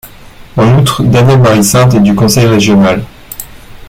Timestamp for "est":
1.93-1.99